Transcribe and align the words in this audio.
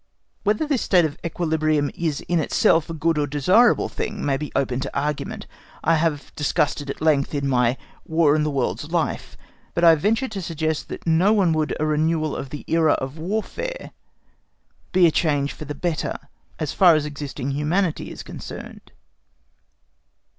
_Whether 0.43 0.65
this 0.65 0.81
state 0.81 1.05
of 1.05 1.19
equilibrium 1.23 1.91
is 1.93 2.21
in 2.21 2.39
itself 2.39 2.89
a 2.89 2.93
good 2.95 3.19
or 3.19 3.27
desirable 3.27 3.87
thing 3.87 4.25
may 4.25 4.35
be 4.35 4.51
open 4.55 4.79
to 4.79 4.99
argument. 4.99 5.45
I 5.83 5.93
have 5.97 6.33
discussed 6.35 6.81
it 6.81 6.89
at 6.89 7.01
length 7.03 7.35
in 7.35 7.47
my 7.47 7.77
"War 8.03 8.35
and 8.35 8.43
the 8.43 8.49
World's 8.49 8.91
Life"; 8.91 9.37
but 9.75 9.83
I 9.83 9.93
venture 9.93 10.27
to 10.27 10.41
suggest 10.41 10.89
that 10.89 11.01
to 11.03 11.09
no 11.11 11.33
one 11.33 11.53
would 11.53 11.77
a 11.79 11.85
renewal 11.85 12.35
of 12.35 12.49
the 12.49 12.65
era 12.67 12.93
of 12.93 13.19
warfare 13.19 13.91
be 14.91 15.05
a 15.05 15.11
change 15.11 15.53
for 15.53 15.65
the 15.65 15.75
better, 15.75 16.17
as 16.57 16.73
far 16.73 16.95
as 16.95 17.05
existing 17.05 17.51
humanity 17.51 18.09
is 18.09 18.23
concerned. 18.23 18.91